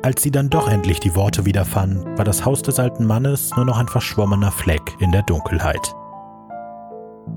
Als 0.03 0.21
sie 0.21 0.31
dann 0.31 0.49
doch 0.49 0.67
endlich 0.67 0.99
die 0.99 1.15
Worte 1.15 1.45
wiederfand, 1.45 2.05
war 2.17 2.25
das 2.25 2.43
Haus 2.43 2.63
des 2.63 2.79
alten 2.79 3.05
Mannes 3.05 3.55
nur 3.55 3.65
noch 3.65 3.77
ein 3.77 3.87
verschwommener 3.87 4.51
Fleck 4.51 4.97
in 4.99 5.13
der 5.13 5.23
Dunkelheit. 5.23 5.95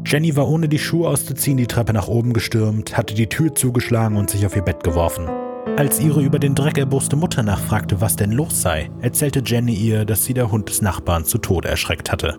Jenny 0.04 0.34
war 0.34 0.48
ohne 0.48 0.68
die 0.68 0.78
Schuhe 0.78 1.08
auszuziehen 1.08 1.56
die 1.56 1.66
Treppe 1.66 1.92
nach 1.92 2.08
oben 2.08 2.32
gestürmt, 2.32 2.96
hatte 2.96 3.14
die 3.14 3.28
Tür 3.28 3.54
zugeschlagen 3.54 4.16
und 4.16 4.30
sich 4.30 4.44
auf 4.46 4.56
ihr 4.56 4.62
Bett 4.62 4.82
geworfen. 4.82 5.28
Als 5.76 6.00
ihre 6.00 6.22
über 6.22 6.38
den 6.38 6.54
Dreck 6.54 6.78
erboste 6.78 7.16
Mutter 7.16 7.42
nachfragte, 7.42 8.00
was 8.00 8.16
denn 8.16 8.32
los 8.32 8.60
sei, 8.60 8.90
erzählte 9.00 9.42
Jenny 9.44 9.74
ihr, 9.74 10.04
dass 10.04 10.24
sie 10.24 10.34
der 10.34 10.50
Hund 10.50 10.68
des 10.68 10.82
Nachbarn 10.82 11.24
zu 11.24 11.38
Tode 11.38 11.68
erschreckt 11.68 12.10
hatte. 12.10 12.38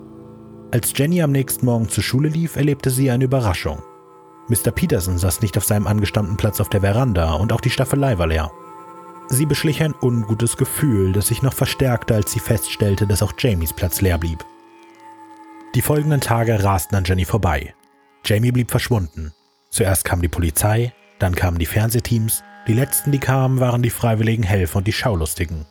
Als 0.72 0.94
Jenny 0.96 1.22
am 1.22 1.32
nächsten 1.32 1.66
Morgen 1.66 1.90
zur 1.90 2.04
Schule 2.04 2.30
lief, 2.30 2.56
erlebte 2.56 2.90
sie 2.90 3.10
eine 3.10 3.26
Überraschung. 3.26 3.82
Mr. 4.48 4.72
Peterson 4.72 5.18
saß 5.18 5.42
nicht 5.42 5.58
auf 5.58 5.66
seinem 5.66 5.88
angestammten 5.88 6.38
Platz 6.38 6.60
auf 6.60 6.70
der 6.70 6.82
Veranda 6.82 7.34
und 7.34 7.54
auch 7.54 7.62
die 7.62 7.70
Staffelei 7.70 8.18
war 8.18 8.28
leer. 8.28 8.52
Sie 9.30 9.46
beschlich 9.46 9.82
ein 9.82 9.96
ungutes 10.02 10.58
Gefühl, 10.58 11.14
das 11.14 11.28
sich 11.28 11.42
noch 11.42 11.54
verstärkte, 11.54 12.16
als 12.16 12.34
sie 12.34 12.40
feststellte, 12.40 13.08
dass 13.08 13.24
auch 13.24 13.34
Jamies 13.38 13.72
Platz 13.72 14.02
leer 14.02 14.18
blieb. 14.18 14.44
Die 15.74 15.82
folgenden 15.82 16.20
Tage 16.20 16.62
rasten 16.66 16.96
an 16.96 17.06
Jenny 17.06 17.24
vorbei. 17.24 17.74
Jamie 18.26 18.52
blieb 18.52 18.72
verschwunden. 18.72 19.32
Zuerst 19.70 20.04
kam 20.04 20.22
die 20.22 20.28
Polizei, 20.28 20.94
dann 21.18 21.34
kamen 21.34 21.60
die 21.60 21.66
Fernsehteams, 21.66 22.44
die 22.68 22.74
letzten, 22.74 23.14
die 23.14 23.20
kamen, 23.20 23.62
waren 23.62 23.82
die 23.82 23.90
freiwilligen 23.90 24.44
Helfer 24.44 24.80
und 24.80 24.88
die 24.88 24.92
Schaulustigen. 24.92 25.66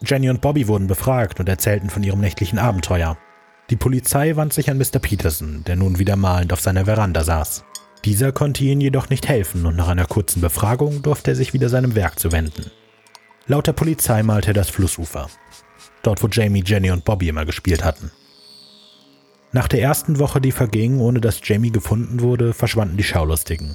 Jenny 0.00 0.30
und 0.30 0.40
Bobby 0.40 0.66
wurden 0.66 0.86
befragt 0.86 1.40
und 1.40 1.48
erzählten 1.48 1.90
von 1.90 2.02
ihrem 2.02 2.20
nächtlichen 2.20 2.58
Abenteuer. 2.58 3.18
Die 3.68 3.76
Polizei 3.76 4.34
wandte 4.34 4.54
sich 4.54 4.70
an 4.70 4.78
Mr. 4.78 4.98
Peterson, 4.98 5.62
der 5.64 5.76
nun 5.76 5.98
wieder 5.98 6.16
malend 6.16 6.54
auf 6.54 6.60
seiner 6.60 6.86
Veranda 6.86 7.22
saß. 7.22 7.64
Dieser 8.06 8.32
konnte 8.32 8.64
ihnen 8.64 8.80
jedoch 8.80 9.10
nicht 9.10 9.28
helfen 9.28 9.66
und 9.66 9.76
nach 9.76 9.88
einer 9.88 10.06
kurzen 10.06 10.40
Befragung 10.40 11.02
durfte 11.02 11.32
er 11.32 11.36
sich 11.36 11.52
wieder 11.52 11.68
seinem 11.68 11.94
Werk 11.94 12.18
zuwenden. 12.18 12.70
Laut 13.46 13.66
der 13.66 13.74
Polizei 13.74 14.22
malte 14.22 14.52
er 14.52 14.54
das 14.54 14.70
Flussufer. 14.70 15.28
Dort, 16.02 16.22
wo 16.22 16.28
Jamie, 16.28 16.64
Jenny 16.64 16.90
und 16.90 17.04
Bobby 17.04 17.28
immer 17.28 17.44
gespielt 17.44 17.84
hatten. 17.84 18.10
Nach 19.56 19.68
der 19.68 19.80
ersten 19.80 20.18
Woche, 20.18 20.38
die 20.38 20.52
verging, 20.52 21.00
ohne 21.00 21.18
dass 21.18 21.40
Jamie 21.42 21.72
gefunden 21.72 22.20
wurde, 22.20 22.52
verschwanden 22.52 22.98
die 22.98 23.02
Schaulustigen. 23.02 23.74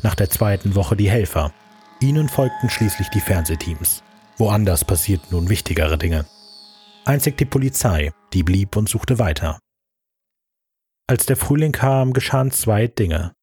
Nach 0.00 0.14
der 0.14 0.30
zweiten 0.30 0.74
Woche 0.74 0.96
die 0.96 1.10
Helfer. 1.10 1.52
Ihnen 2.00 2.30
folgten 2.30 2.70
schließlich 2.70 3.08
die 3.10 3.20
Fernsehteams. 3.20 4.02
Woanders 4.38 4.86
passierten 4.86 5.28
nun 5.32 5.50
wichtigere 5.50 5.98
Dinge. 5.98 6.24
Einzig 7.04 7.36
die 7.36 7.44
Polizei, 7.44 8.14
die 8.32 8.42
blieb 8.42 8.74
und 8.74 8.88
suchte 8.88 9.18
weiter. 9.18 9.58
Als 11.06 11.26
der 11.26 11.36
Frühling 11.36 11.72
kam, 11.72 12.14
geschahen 12.14 12.50
zwei 12.50 12.86
Dinge. 12.86 13.34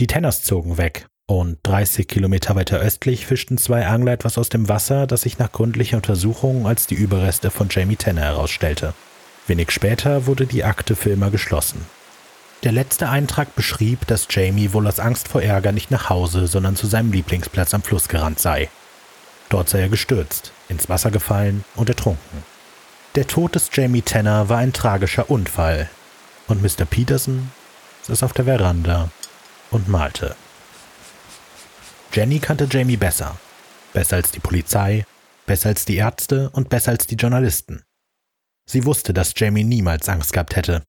Die 0.00 0.06
Tenners 0.06 0.42
zogen 0.42 0.78
weg, 0.78 1.06
und 1.28 1.58
30 1.64 2.08
Kilometer 2.08 2.56
weiter 2.56 2.78
östlich 2.78 3.26
fischten 3.26 3.58
zwei 3.58 3.86
Angler 3.86 4.12
etwas 4.12 4.38
aus 4.38 4.48
dem 4.48 4.70
Wasser, 4.70 5.06
das 5.06 5.20
sich 5.20 5.38
nach 5.38 5.52
gründlicher 5.52 5.98
Untersuchung 5.98 6.66
als 6.66 6.86
die 6.86 6.94
Überreste 6.94 7.50
von 7.50 7.68
Jamie 7.70 7.96
Tanner 7.96 8.22
herausstellte. 8.22 8.94
Wenig 9.46 9.70
später 9.70 10.26
wurde 10.26 10.46
die 10.46 10.64
Akte 10.64 10.96
für 10.96 11.10
immer 11.10 11.30
geschlossen. 11.30 11.84
Der 12.62 12.72
letzte 12.72 13.10
Eintrag 13.10 13.54
beschrieb, 13.54 14.06
dass 14.06 14.26
Jamie 14.30 14.72
wohl 14.72 14.86
aus 14.86 14.98
Angst 14.98 15.28
vor 15.28 15.42
Ärger 15.42 15.72
nicht 15.72 15.90
nach 15.90 16.08
Hause, 16.08 16.46
sondern 16.46 16.76
zu 16.76 16.86
seinem 16.86 17.12
Lieblingsplatz 17.12 17.74
am 17.74 17.82
Fluss 17.82 18.08
gerannt 18.08 18.38
sei. 18.38 18.70
Dort 19.50 19.68
sei 19.68 19.80
er 19.80 19.90
gestürzt, 19.90 20.52
ins 20.70 20.88
Wasser 20.88 21.10
gefallen 21.10 21.64
und 21.76 21.90
ertrunken. 21.90 22.42
Der 23.16 23.26
Tod 23.26 23.54
des 23.54 23.68
Jamie 23.72 24.02
Tanner 24.02 24.48
war 24.48 24.58
ein 24.58 24.72
tragischer 24.72 25.30
Unfall 25.30 25.90
und 26.48 26.62
Mr. 26.62 26.86
Peterson 26.86 27.50
saß 28.02 28.22
auf 28.22 28.32
der 28.32 28.46
Veranda 28.46 29.10
und 29.70 29.88
malte. 29.88 30.34
Jenny 32.12 32.38
kannte 32.38 32.66
Jamie 32.70 32.96
besser. 32.96 33.36
Besser 33.92 34.16
als 34.16 34.30
die 34.30 34.40
Polizei, 34.40 35.04
besser 35.46 35.68
als 35.68 35.84
die 35.84 35.96
Ärzte 35.96 36.48
und 36.50 36.68
besser 36.70 36.92
als 36.92 37.06
die 37.06 37.16
Journalisten. 37.16 37.84
Sie 38.68 38.84
wusste, 38.84 39.12
dass 39.12 39.34
Jamie 39.36 39.64
niemals 39.64 40.08
Angst 40.08 40.32
gehabt 40.32 40.56
hätte. 40.56 40.82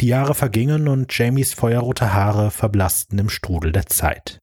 Die 0.00 0.06
Jahre 0.06 0.34
vergingen 0.34 0.88
und 0.88 1.16
Jamies 1.16 1.52
feuerrote 1.52 2.14
Haare 2.14 2.50
verblassten 2.50 3.18
im 3.18 3.28
Strudel 3.28 3.72
der 3.72 3.86
Zeit. 3.86 4.38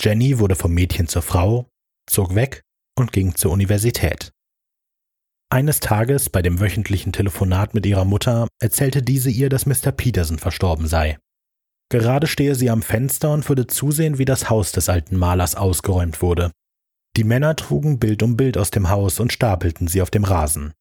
Jenny 0.00 0.38
wurde 0.38 0.56
vom 0.56 0.72
Mädchen 0.72 1.08
zur 1.08 1.22
Frau, 1.22 1.68
zog 2.08 2.34
weg 2.34 2.62
und 2.98 3.12
ging 3.12 3.34
zur 3.34 3.50
Universität. 3.52 4.32
Eines 5.50 5.80
Tages 5.80 6.30
bei 6.30 6.40
dem 6.40 6.60
wöchentlichen 6.60 7.12
Telefonat 7.12 7.74
mit 7.74 7.84
ihrer 7.84 8.06
Mutter 8.06 8.48
erzählte 8.58 9.02
diese 9.02 9.28
ihr, 9.30 9.50
dass 9.50 9.66
Mr. 9.66 9.92
Peterson 9.92 10.38
verstorben 10.38 10.86
sei. 10.86 11.18
Gerade 11.90 12.26
stehe 12.26 12.54
sie 12.54 12.70
am 12.70 12.80
Fenster 12.80 13.34
und 13.34 13.46
würde 13.50 13.66
zusehen, 13.66 14.16
wie 14.16 14.24
das 14.24 14.48
Haus 14.48 14.72
des 14.72 14.88
alten 14.88 15.16
Malers 15.18 15.54
ausgeräumt 15.54 16.22
wurde. 16.22 16.52
Die 17.18 17.24
Männer 17.24 17.54
trugen 17.54 17.98
Bild 17.98 18.22
um 18.22 18.38
Bild 18.38 18.56
aus 18.56 18.70
dem 18.70 18.88
Haus 18.88 19.20
und 19.20 19.30
stapelten 19.30 19.88
sie 19.88 20.00
auf 20.00 20.10
dem 20.10 20.24
Rasen. 20.24 20.72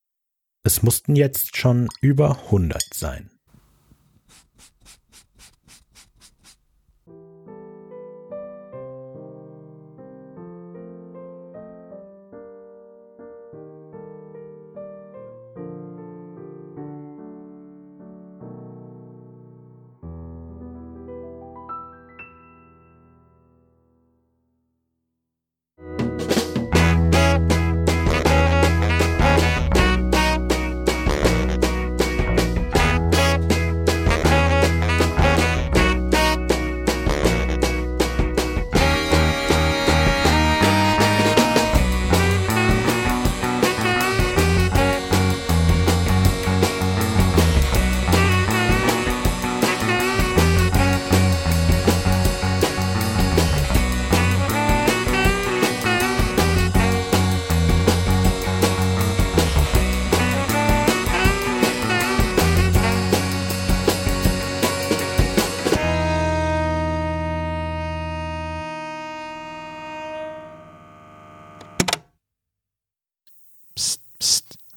Es 0.63 0.83
mussten 0.83 1.15
jetzt 1.15 1.57
schon 1.57 1.89
über 2.01 2.51
hundert 2.51 2.93
sein. 2.93 3.30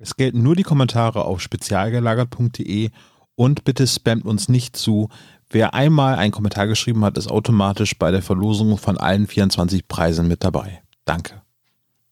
es 0.00 0.16
gelten 0.16 0.42
nur 0.42 0.56
die 0.56 0.62
Kommentare 0.62 1.24
auf 1.24 1.40
spezialgelagert.de 1.40 2.90
und 3.34 3.64
bitte 3.64 3.86
spammt 3.86 4.24
uns 4.24 4.48
nicht 4.48 4.76
zu. 4.76 5.08
Wer 5.50 5.74
einmal 5.74 6.14
einen 6.16 6.32
Kommentar 6.32 6.66
geschrieben 6.66 7.04
hat, 7.04 7.18
ist 7.18 7.30
automatisch 7.30 7.98
bei 7.98 8.10
der 8.10 8.22
Verlosung 8.22 8.78
von 8.78 8.96
allen 8.96 9.26
24 9.26 9.88
Preisen 9.88 10.26
mit 10.26 10.42
dabei. 10.42 10.82
Danke. 11.04 11.42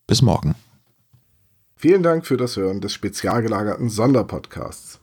Bis 0.07 0.23
morgen. 0.23 0.55
Vielen 1.77 2.03
Dank 2.03 2.27
für 2.27 2.37
das 2.37 2.57
Hören 2.57 2.81
des 2.81 2.93
spezial 2.93 3.43
gelagerten 3.43 3.89
Sonderpodcasts. 3.89 4.98